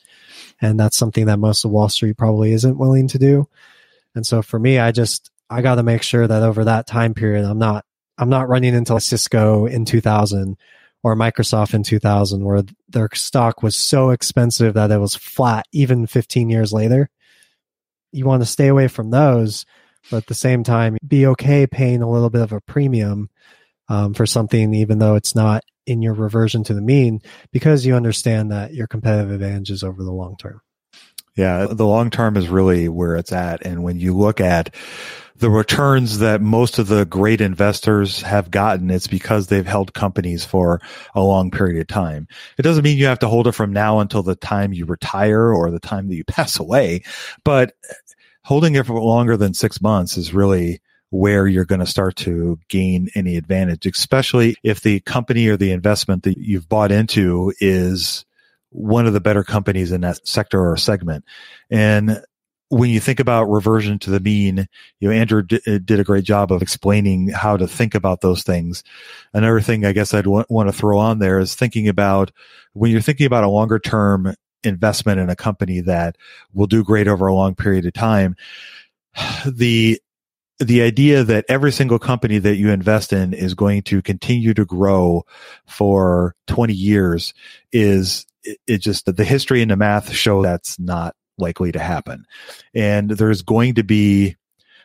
[0.59, 3.47] And that's something that most of Wall Street probably isn't willing to do.
[4.13, 7.13] And so for me, I just, I got to make sure that over that time
[7.13, 7.85] period, I'm not,
[8.17, 10.57] I'm not running into a Cisco in 2000
[11.03, 16.07] or Microsoft in 2000 where their stock was so expensive that it was flat even
[16.07, 17.09] 15 years later.
[18.11, 19.65] You want to stay away from those,
[20.09, 23.29] but at the same time, be okay paying a little bit of a premium
[23.89, 27.95] um, for something, even though it's not in your reversion to the mean, because you
[27.95, 30.61] understand that your competitive advantage is over the long term.
[31.35, 33.65] Yeah, the long term is really where it's at.
[33.65, 34.73] And when you look at
[35.39, 40.43] the returns that most of the great investors have gotten, it's because they've held companies
[40.43, 40.81] for
[41.13, 42.27] a long period of time.
[42.57, 45.51] It doesn't mean you have to hold it from now until the time you retire
[45.51, 47.03] or the time that you pass away,
[47.43, 47.73] but
[48.43, 52.59] holding it for longer than six months is really where you're going to start to
[52.67, 58.25] gain any advantage, especially if the company or the investment that you've bought into is
[58.69, 61.23] one of the better companies in that sector or segment.
[61.69, 62.21] And
[62.69, 64.67] when you think about reversion to the mean,
[64.99, 68.21] you know, Andrew d- uh, did a great job of explaining how to think about
[68.21, 68.83] those things.
[69.33, 72.31] Another thing I guess I'd w- want to throw on there is thinking about
[72.73, 76.17] when you're thinking about a longer term investment in a company that
[76.53, 78.35] will do great over a long period of time,
[79.45, 79.99] the
[80.59, 84.65] the idea that every single company that you invest in is going to continue to
[84.65, 85.23] grow
[85.67, 87.35] for 20 years
[87.71, 92.25] is it, it just the history and the math show that's not likely to happen.
[92.73, 94.35] And there's going to be,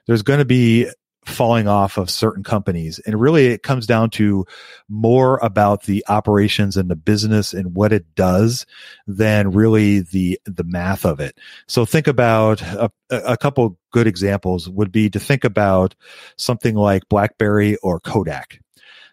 [0.07, 0.88] there's going to be
[1.24, 2.98] falling off of certain companies.
[3.00, 4.44] And really it comes down to
[4.88, 8.66] more about the operations and the business and what it does
[9.07, 11.38] than really the, the math of it.
[11.68, 15.94] So think about a, a couple good examples would be to think about
[16.36, 18.61] something like BlackBerry or Kodak.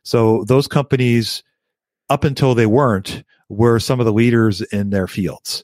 [0.04, 1.44] So those companies
[2.10, 5.64] up until they weren't were some of the leaders in their fields.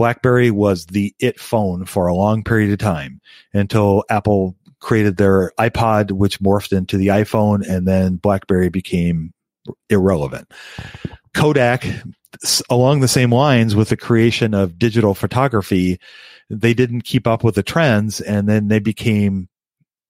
[0.00, 3.20] BlackBerry was the it phone for a long period of time
[3.52, 9.34] until Apple created their iPod, which morphed into the iPhone, and then BlackBerry became
[9.90, 10.50] irrelevant.
[11.34, 11.84] Kodak,
[12.70, 16.00] along the same lines with the creation of digital photography,
[16.48, 19.49] they didn't keep up with the trends and then they became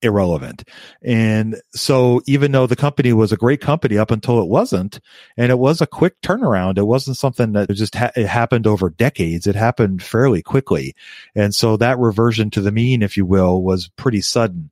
[0.03, 0.64] irrelevant.
[1.03, 5.01] And so even though the company was a great company up until it wasn't,
[5.36, 8.90] and it was a quick turnaround, it wasn't something that just ha- it happened over
[8.90, 9.46] decades.
[9.46, 10.94] It happened fairly quickly.
[11.34, 14.70] And so that reversion to the mean, if you will, was pretty sudden.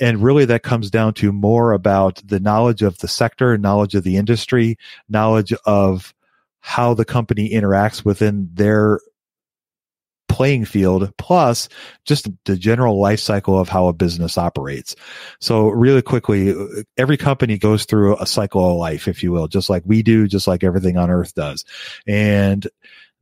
[0.00, 4.04] And really that comes down to more about the knowledge of the sector, knowledge of
[4.04, 6.14] the industry, knowledge of
[6.60, 9.00] how the company interacts within their
[10.28, 11.68] playing field plus
[12.04, 14.94] just the general life cycle of how a business operates.
[15.40, 16.54] So really quickly,
[16.96, 20.28] every company goes through a cycle of life, if you will, just like we do,
[20.28, 21.64] just like everything on earth does.
[22.06, 22.66] And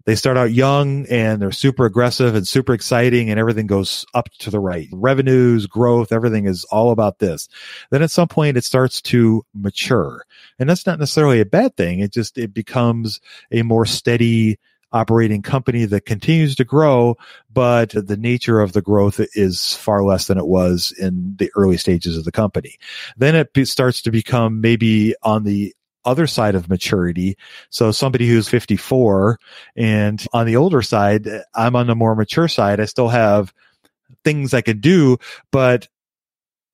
[0.06, 4.28] they start out young and they're super aggressive and super exciting and everything goes up
[4.38, 4.88] to the right.
[4.92, 7.48] Revenues, growth, everything is all about this.
[7.90, 10.24] Then at some point it starts to mature.
[10.60, 11.98] And that's not necessarily a bad thing.
[12.00, 14.58] It just, it becomes a more steady,
[14.92, 17.16] operating company that continues to grow,
[17.52, 21.76] but the nature of the growth is far less than it was in the early
[21.76, 22.78] stages of the company.
[23.16, 25.74] Then it be, starts to become maybe on the
[26.04, 27.36] other side of maturity.
[27.68, 29.38] So somebody who's 54
[29.74, 32.80] and on the older side, I'm on the more mature side.
[32.80, 33.52] I still have
[34.24, 35.18] things I could do,
[35.50, 35.88] but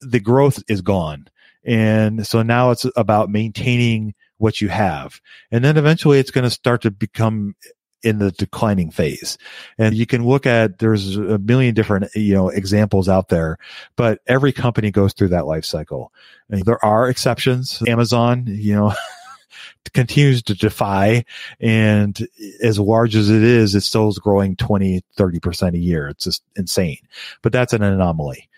[0.00, 1.28] the growth is gone.
[1.64, 5.20] And so now it's about maintaining what you have.
[5.50, 7.54] And then eventually it's going to start to become
[8.02, 9.38] in the declining phase.
[9.78, 13.58] And you can look at, there's a million different, you know, examples out there,
[13.96, 16.12] but every company goes through that life cycle.
[16.50, 17.82] And there are exceptions.
[17.86, 18.94] Amazon, you know,
[19.94, 21.24] continues to defy
[21.60, 22.26] and
[22.62, 26.08] as large as it is, it still is growing 20, 30% a year.
[26.08, 26.98] It's just insane,
[27.42, 28.48] but that's an anomaly.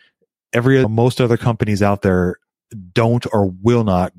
[0.52, 2.38] Every, most other companies out there
[2.92, 4.12] don't or will not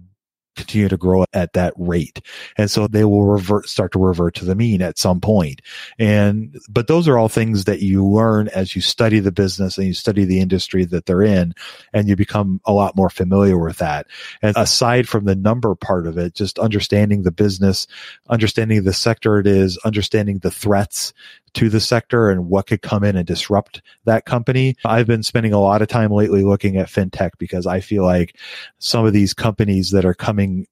[0.56, 2.22] continue to grow at that rate.
[2.58, 5.62] And so they will revert, start to revert to the mean at some point.
[5.99, 9.88] And, but those are all things that you learn as you study the business and
[9.88, 11.53] you study the industry that they're in
[11.93, 14.08] and you become a lot more familiar with that.
[14.41, 17.88] And aside from the number part of it, just understanding the business,
[18.30, 21.14] understanding the sector it is, understanding the threats
[21.56, 24.76] to the sector and what could come in and disrupt that company.
[24.86, 28.38] I've been spending a lot of time lately looking at fintech because I feel like
[28.80, 30.68] some of these companies that are coming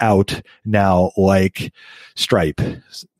[0.00, 1.72] out now, like
[2.16, 2.60] Stripe,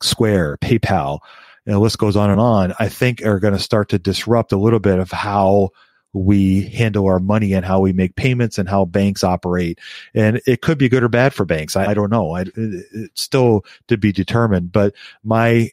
[0.01, 1.21] Square, PayPal,
[1.67, 4.53] and the list goes on and on, I think are going to start to disrupt
[4.53, 5.71] a little bit of how
[6.15, 9.79] we handle our money and how we make payments and how banks operate.
[10.15, 11.77] And it could be good or bad for banks.
[11.77, 12.37] I, I don't know.
[12.37, 14.95] I, it's still to be determined, but
[15.25, 15.71] my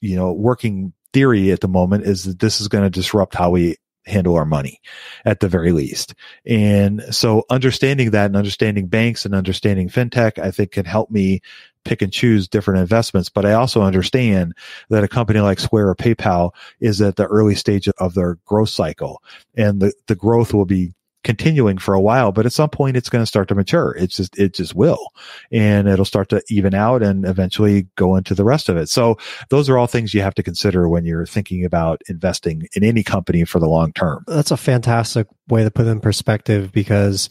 [0.00, 3.50] you know, working theory at the moment is that this is going to disrupt how
[3.50, 3.76] we
[4.08, 4.80] handle our money
[5.24, 6.14] at the very least.
[6.46, 11.40] And so understanding that and understanding banks and understanding fintech, I think can help me
[11.84, 13.28] pick and choose different investments.
[13.28, 14.54] But I also understand
[14.88, 18.70] that a company like Square or PayPal is at the early stage of their growth
[18.70, 19.22] cycle
[19.56, 20.92] and the, the growth will be
[21.28, 23.94] continuing for a while, but at some point it's going to start to mature.
[23.98, 25.10] It's just, it just will.
[25.52, 28.88] And it'll start to even out and eventually go into the rest of it.
[28.88, 29.18] So
[29.50, 33.02] those are all things you have to consider when you're thinking about investing in any
[33.02, 34.24] company for the long term.
[34.26, 37.28] That's a fantastic way to put it in perspective because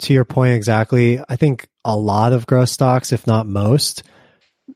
[0.00, 4.02] to your point exactly, I think a lot of growth stocks, if not most,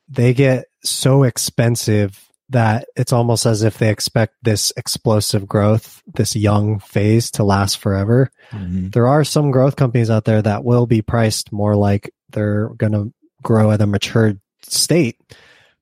[0.09, 6.37] they get so expensive that it's almost as if they expect this explosive growth, this
[6.37, 8.31] young phase to last forever.
[8.51, 8.91] Mm-hmm.
[8.91, 12.93] There are some growth companies out there that will be priced more like they're going
[12.93, 15.19] to grow at a mature state.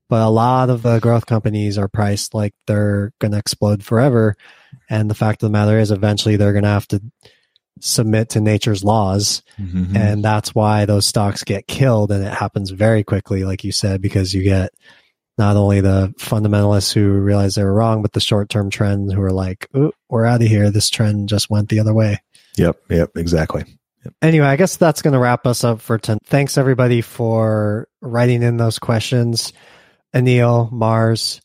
[0.08, 4.36] But a lot of the growth companies are priced like they're going to explode forever.
[4.88, 7.02] And the fact of the matter is, eventually they're going to have to
[7.80, 9.42] submit to nature's laws.
[9.58, 9.96] Mhm.
[9.96, 12.10] And that's why those stocks get killed.
[12.12, 14.70] And it happens very quickly, like you said, because you get
[15.40, 19.22] not only the fundamentalists who realize they were wrong, but the short term trends who
[19.22, 20.70] are like, Ooh, we're out of here.
[20.70, 22.22] This trend just went the other way.
[22.56, 22.76] Yep.
[22.90, 23.16] Yep.
[23.16, 23.64] Exactly.
[24.20, 26.20] Anyway, I guess that's going to wrap us up for tonight.
[26.26, 29.54] Thanks everybody for writing in those questions.
[30.14, 31.40] Anil, Mars,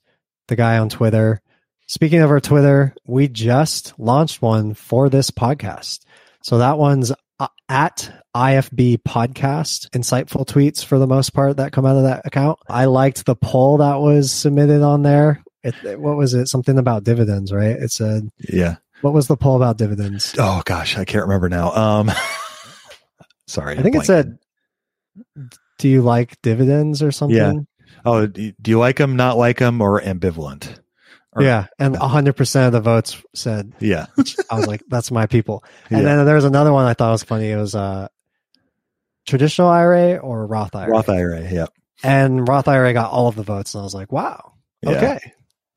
[0.50, 1.42] the guy on Twitter.
[1.88, 6.02] Speaking of our Twitter, we just launched one for this podcast.
[6.44, 9.90] So that one's uh, at IFB podcast.
[9.92, 12.60] Insightful tweets for the most part that come out of that account.
[12.68, 15.42] I liked the poll that was submitted on there.
[15.64, 16.48] It, what was it?
[16.48, 17.76] Something about dividends, right?
[17.78, 18.76] It said, Yeah.
[19.02, 20.36] what was the poll about dividends?
[20.38, 21.72] Oh gosh, I can't remember now.
[21.74, 22.12] Um,
[23.48, 23.78] sorry.
[23.78, 24.38] I think it said,
[25.80, 27.54] "Do you like dividends or something?" Yeah.
[28.06, 30.78] Oh, do do you like them, not like them, or ambivalent?
[31.34, 33.74] Or- Yeah, and hundred percent of the votes said.
[33.80, 34.06] Yeah.
[34.50, 36.16] I was like, "That's my people." And Yeah.
[36.16, 37.50] then there was another one I thought was funny.
[37.50, 38.08] It was uh,
[39.26, 41.50] traditional IRA or Roth IRA, Roth IRA.
[41.52, 41.70] Yep.
[42.04, 44.92] and Roth IRA got all of the votes, and I was like, "Wow, Yeah.
[44.92, 45.20] okay."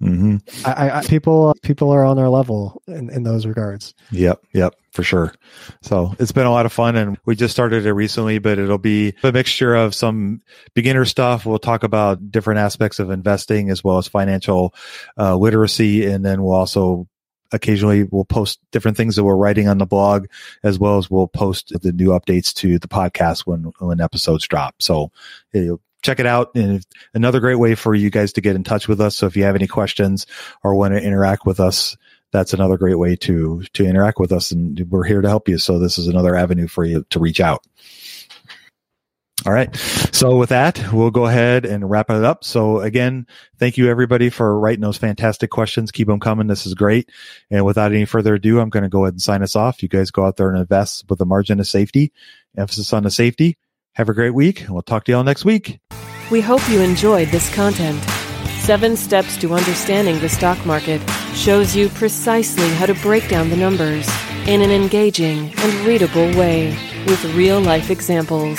[0.01, 3.95] hmm I, I, I, people people are on their level in, in those regards.
[4.13, 5.35] Yep, yep, for sure.
[5.83, 8.79] So it's been a lot of fun and we just started it recently, but it'll
[8.79, 10.41] be a mixture of some
[10.73, 11.45] beginner stuff.
[11.45, 14.73] We'll talk about different aspects of investing as well as financial
[15.19, 16.07] uh, literacy.
[16.07, 17.09] And then we'll also
[17.53, 20.27] occasionally we'll post different things that we're writing on the blog
[20.63, 24.75] as well as we'll post the new updates to the podcast when, when episodes drop.
[24.81, 25.11] So
[25.55, 26.55] know, check it out.
[26.55, 26.85] And
[27.15, 29.17] another great way for you guys to get in touch with us.
[29.17, 30.27] So if you have any questions
[30.63, 31.97] or want to interact with us,
[32.31, 35.59] that's another great way to to interact with us and we're here to help you
[35.59, 37.67] so this is another avenue for you to reach out
[39.47, 39.74] all right.
[39.76, 42.45] So with that we'll go ahead and wrap it up.
[42.45, 43.26] So again
[43.59, 45.93] thank you everybody for writing those fantastic questions.
[45.93, 46.49] Keep them coming.
[46.49, 47.11] This is great.
[47.51, 49.82] And without any further ado i'm going to go ahead and sign us off.
[49.82, 52.12] You guys go out there and invest with a margin of safety
[52.57, 53.57] emphasis on the safety.
[53.95, 55.78] Have a great week and we'll talk to y'all next week.
[56.30, 58.03] We hope you enjoyed this content.
[58.61, 61.01] Seven Steps to Understanding the Stock Market
[61.32, 64.07] shows you precisely how to break down the numbers
[64.47, 66.76] in an engaging and readable way
[67.07, 68.59] with real life examples.